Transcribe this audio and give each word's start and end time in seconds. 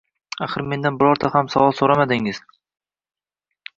Axir 0.45 0.63
mendan 0.71 0.97
birorta 1.03 1.29
ham 1.37 1.51
savol 1.55 1.75
soʻramadingiz 1.81 2.41